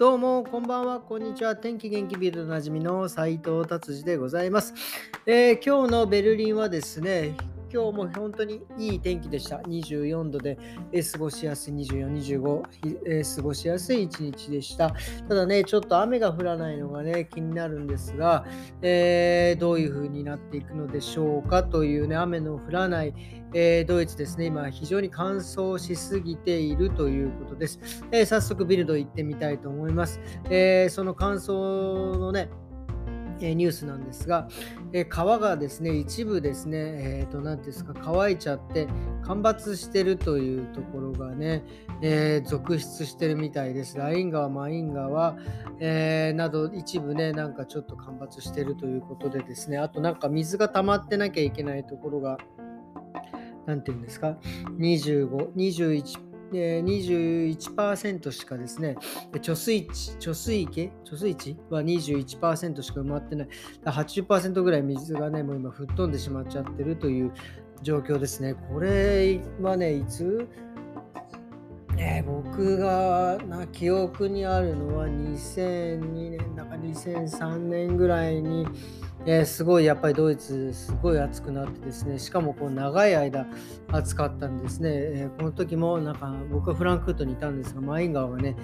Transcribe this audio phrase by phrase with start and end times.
[0.00, 1.54] どうも、こんばんは、こんにちは。
[1.54, 4.72] 天気元気ビルドなじみの斉藤達治でございます、
[5.26, 7.36] えー、今日のベルリンはですね、
[7.72, 9.58] 今日も本当にいい天気でした。
[9.58, 10.58] 24度で、
[10.92, 12.62] え過ごしやすい24、25、
[13.06, 14.92] え過ごしやすい一日でした。
[15.28, 18.44] ただね、ちょっと雨が降らないのがね、気になるんですが、
[18.82, 21.62] えー、どういう風になっていくのでしょうか？
[21.62, 23.14] というね、雨の降らない、
[23.54, 27.78] えー、ドイツですね、今非常に乾燥しすぎているということです。
[28.10, 30.20] えー、早速ビルド行ってみたいと思います。
[30.50, 32.50] えその乾燥のね、
[33.40, 34.48] ニュースなんですが、
[34.92, 38.86] え川がですね、一部ですね、えー、と、何ですか、乾いちゃって
[39.22, 41.64] 干ばつしてるというところがね、
[42.02, 43.96] えー、続出してるみたいです。
[43.98, 45.36] ライン川、マイン川、
[45.80, 52.38] えー、など一部ね、なんかちょっと干ばつしてるということでですね、あとなんか水が溜まってなきゃいけないところが、
[53.66, 54.36] 何て言うんですか、
[54.78, 58.96] 25、21、で21%しかですね、
[59.32, 60.92] 貯水池、貯水池？
[61.04, 61.56] 貯水池？
[61.70, 63.48] は21%しか埋まってない。
[63.84, 67.32] 80%ぐらい水がね、もう今吹っ飛んでしまっちゃってるという
[67.82, 68.54] 状況ですね。
[68.54, 70.48] これはね、いつ？
[72.02, 78.66] え、僕がな記憶にあるのは2002年だか2003年ぐらいに、
[79.26, 83.46] えー、すごいやっぱりドイツすごい暑くなってですねしかもこう長い間
[83.88, 88.56] 暑かったんですね、えー、この時もなんか僕はフランクフルトにいたんですがマイン川がね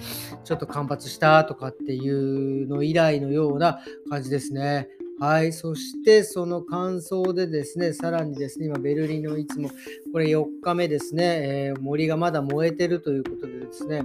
[0.43, 4.89] ちょっと干ばつしたとかっていうの以来のような感じですね。
[5.19, 5.53] はい。
[5.53, 9.71] そして、その感想でですね、さらにですね、今、ベルリンのいつも、
[10.13, 14.03] これ4日目ですね、えー、森がまだ燃えてるということでですね、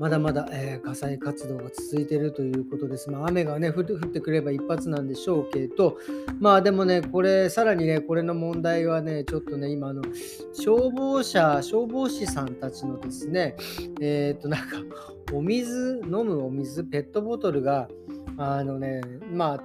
[0.00, 3.08] まだまだ、えー、火災活動が続いているということです。
[3.10, 5.98] まあ、雨がね降ってくれば一発なんでしょうけど、
[6.40, 10.02] まあでもね、これ、さらにね、これの問題はね、ちょっとね、今の
[10.52, 13.54] 消防車、消防士さんたちのですね、
[14.00, 14.78] えっ、ー、と、なんか、
[15.32, 17.88] お水、飲むお水、ペットボトルが、
[18.36, 19.00] あのね、
[19.32, 19.62] まあ、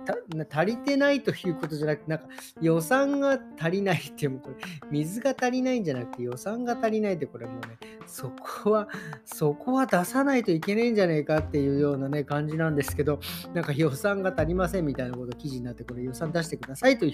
[0.49, 2.25] 足りてないということじゃなくて、なんか
[2.61, 4.55] 予算が足りないっていう、これ、
[4.91, 8.31] 水が足りないんじゃなくて予算が足りないって、これもうね、そ
[8.63, 8.87] こは、
[9.25, 13.19] そこは出さないといけないんじゃないかっていうようなね、感じなんですけど、
[13.53, 17.13] なんか予算が足りませんみたいなこと記事になって、これ予算出してくださいという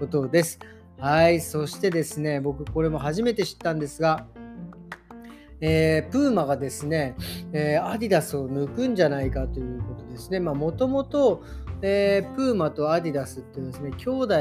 [0.00, 0.58] ことです。
[0.98, 4.26] はい、そしてですね、僕これも初めて知ったんですが、
[5.60, 7.16] えー、プーマがですね、
[7.52, 10.40] えー、アディダスを抜くんじゃないかということですね。
[10.40, 11.42] もともと、
[11.80, 14.38] プーマとアディダスっていうですね、兄弟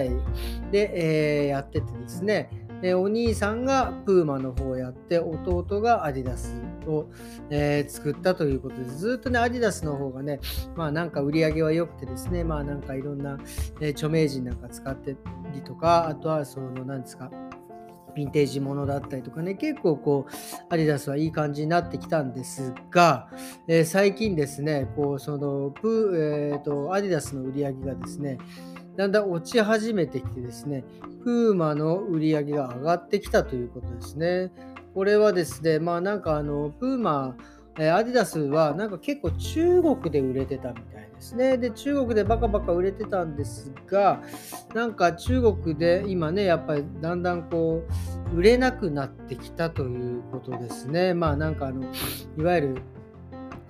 [0.72, 2.50] で、えー、やっててですね、
[2.84, 6.54] えお兄さんがプーマの方をやって弟がアディダス
[6.86, 7.08] を、
[7.50, 10.40] えー、作ったということでずっとねアディダスの方がね
[10.76, 13.38] まあなんか売り上げは良くてですねまあなんかいろんな、
[13.82, 15.16] え著名人なんか使って
[15.54, 17.32] りとかあとはその何ですか
[18.18, 20.34] ヴィンテージものだったりとかね、結構こう、
[20.70, 23.30] アディダスはいい感じになってきたんですが、
[23.68, 28.38] えー、最近ですね、こう、その、プー、えー、と、アディダスの売り上げがですね、
[28.96, 30.84] だんだん落ち始めてきてですね、
[31.24, 34.52] プーマの売り上げが上がってきたということですね。
[34.96, 37.36] これはですね、まあなんかあの、プーマ、
[37.80, 41.58] えアディダスはなんか結構中国で売れてたみたいですね。
[41.58, 44.22] で、中国でバカバカ売れてたんですが、
[44.74, 47.84] なんか中国で今ね、やっぱりだんだんこ
[48.34, 51.14] う、売れなくなってきたということですね。
[51.14, 51.84] まあなんかあの、
[52.38, 52.76] いわゆる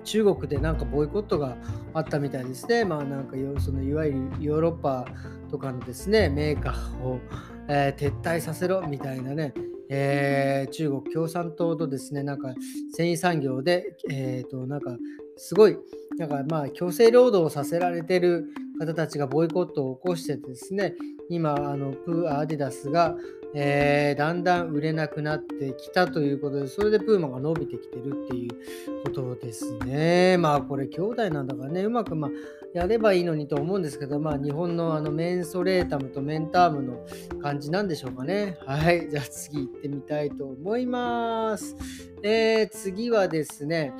[0.03, 1.57] 中国でなんかボイコットが
[1.93, 2.85] あったみたいですね。
[2.85, 5.05] まあなんかそのいわゆるヨーロッパ
[5.51, 7.19] とかのですね、メーカーを、
[7.67, 9.53] えー、撤退させろみたいなね、
[9.89, 12.53] えー、中国共産党とですね、なんか
[12.93, 14.97] 繊維産業で、えー、と、なんか
[15.37, 15.77] すごい、
[16.17, 18.49] なんかまあ強制労働をさせられてる
[18.79, 20.95] 方たちがボイコットを起こしてですね、
[21.29, 23.15] 今、あのプーアディダスが、
[23.53, 30.37] えー、だんだん売れなくなってきたということで、それでプーマが伸びてきてるっていうことですね。
[30.37, 32.31] まあこれ兄弟なんだからね、うまくまあ
[32.73, 37.05] やればいいのにと思うんですけど、まあ日本のあのメンソレータムとメンタームの
[37.41, 38.57] 感じなんでしょうかね。
[38.65, 41.75] はい、じゃあ次行ってみたいと思います。
[42.23, 43.93] えー、次はですね、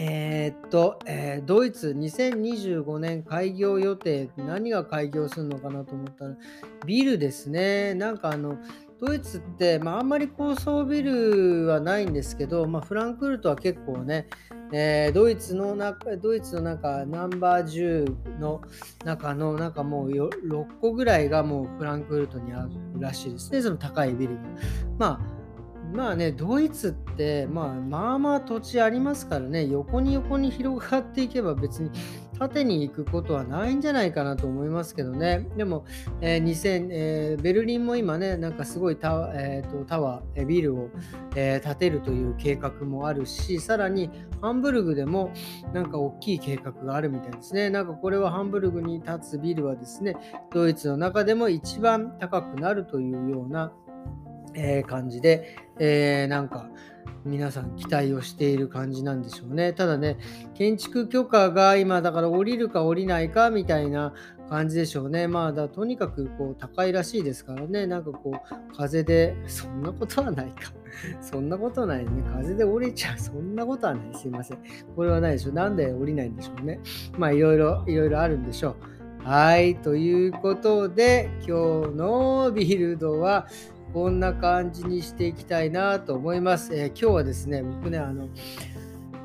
[0.00, 6.36] えー、っと、えー、ドイツ2025年開業予定、何が開業するのかなと思ったら、
[6.86, 7.94] ビルですね。
[7.94, 8.58] なんかあの、
[9.00, 14.28] ドイツって、まあ、あんまり高層ビルはないんですけど、まあ、フランクフルトは結構ね、
[14.72, 18.60] えー、ドイツの中、ドイツの中、ナンバー10の
[19.04, 24.42] 中の、なんかもう6個ぐらいがもうフランクフルトにあるらしいですね、その高いビルが。
[24.96, 25.37] まあ
[25.92, 31.90] まあね、ドイツって、まあ、まあまあ土地ありますからね、横に横に広がっていけば別に
[32.38, 35.48] 縦に行くことはないんじゃないかなと思いますけどね。
[35.56, 35.84] でも、
[36.20, 40.90] えー、2000えー、ベルリンも今ね、なんかすごいタワー、えーと、タワービルを、
[41.34, 44.10] えー、建てるという計画もあるし、さらに
[44.40, 45.32] ハンブルグでも
[45.72, 47.70] なんか大きい計画があるみたいですね。
[47.70, 50.16] なんかこれはハンブルグに建つビルはですね、
[50.52, 53.72] ドイツの中でも一番高くなるというような
[54.58, 56.68] えー、感じで、えー、なんか
[57.24, 59.72] 皆さん期待をしている感じなんでしょうね。
[59.72, 60.18] ただね、
[60.54, 64.14] 建築許可が今だから降りるか降りないかみたいな
[64.48, 65.28] 感じでしょうね。
[65.28, 70.72] まあだとにかくこう高いらしいですからね、なんかこう風で、そんなことはないか。
[71.20, 72.10] そんなことないね。
[72.32, 73.18] 風で降りちゃう。
[73.18, 74.14] そんなことはない。
[74.14, 74.58] すいません。
[74.96, 75.52] これはないでしょ。
[75.52, 76.80] なんで降りないんでしょうね。
[77.16, 78.76] まあいろいろ、いろいろあるんでしょ
[79.24, 79.28] う。
[79.28, 79.76] はい。
[79.76, 83.46] ということで、今日のビルドは、
[83.92, 86.74] こんな感じにしていきたいなと思います。
[86.74, 88.28] えー、今日はですね、僕ね、あの、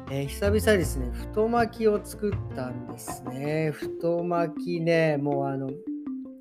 [0.10, 3.72] えー、久々ですね、太巻きを作ったんですね。
[3.72, 5.70] 太巻きね、もうあの、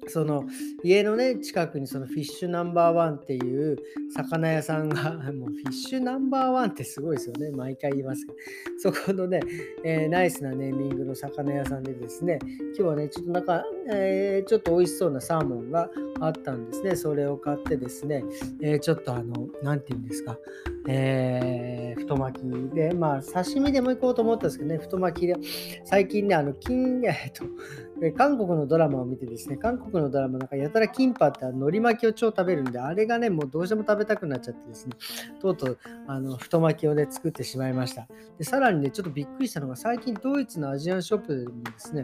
[0.09, 0.45] その
[0.83, 3.77] 家のね近くにそのフィッシュナンバーワンっていう
[4.15, 8.27] 魚屋さんが もうフィッシュナンバーワンってすごいですよね毎回言います
[8.79, 9.41] そこのね、
[9.85, 15.89] えー、ナイスなネーミングの魚屋さんでですね今日はねちょっとなんか、えー、ちょっと美味しそうなサーモンが
[16.21, 18.23] あったんですねそれを買ってですね、
[18.63, 20.37] えー、ちょっとあの何て言うんですか
[20.89, 25.37] えー、太巻きでまあ刺身でも行こうと思ったんですけどね太巻きで
[25.85, 27.45] 最近ねあの金えっと
[28.11, 34.97] 韓国のドラマを見てですね、韓国のドラマなんかやたらキンパって海苔巻きを超食べるんで、あれがね、もうどうしても食べたくなっちゃってですね、
[35.41, 38.09] とうとうあの太巻きをね、作ってしまいました。
[38.39, 42.03] で、さらにね、ちょっとびっくりしたのが、最近ドイツのアジアンショップでもですね、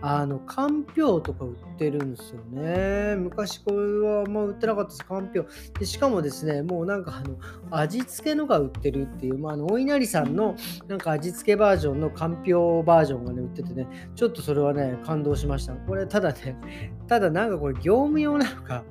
[0.00, 3.16] あの、かんぴょうとか売ってるんですよね。
[3.16, 5.46] 昔これはあんま売ってなかったです、かんぴょう。
[5.78, 7.36] で、しかもですね、もうなんかあの、
[7.70, 10.56] 味付けのが売ってるっていう、まあ、あの、お稲荷さんの
[10.88, 15.74] なんか味付けバージョンのかんぴょうバージョンがね、売っててね、ちょっとそれはね、感動しました。
[15.74, 18.84] これ、ただね、ただなんかこれ業務用なのか、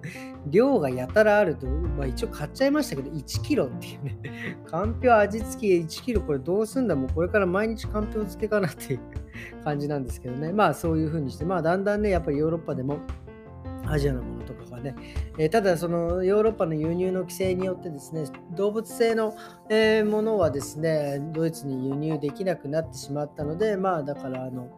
[0.47, 6.95] 量がやたらあると、まあ一応買っちゃいましたけど、1キロっていうね、 かんぴょう味付き1キロ、これどうすんだ？
[6.95, 8.99] もうこれから毎日かんぴょう漬けかなっていう
[9.63, 10.51] 感じなんですけどね。
[10.51, 12.99] まあそういう風にして、まあだんだんね、やっぱりヨーロッパでも
[13.87, 14.95] アジアのものとかがね、
[15.37, 19.35] えー、ただそのヨーロッパの輸入の規制によってですね動物性の、
[19.69, 24.69] えー、ものはですねドイツに輸入できなくなってしまったのでまあだからあの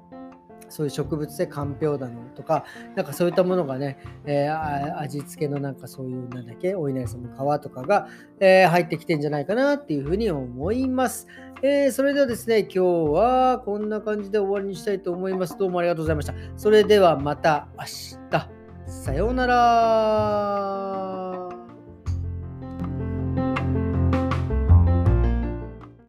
[0.69, 2.65] そういう植物性かんぴょうだのとか、
[2.95, 8.07] なんかそういったものがね、えー、味付けのなんかそういう、なんだっけ、お稲荷さんの皮とかが、
[8.39, 11.27] えー、入ってきてんじゃないかなっていうふうに思います。
[11.61, 12.79] えー、それではですね、今日
[13.13, 15.57] はこんな感じで終わりにしたいと思います。
[15.57, 16.33] どうもありがとうございました。
[16.55, 17.85] それではまた明
[18.29, 18.57] 日。
[18.87, 21.46] さようなら。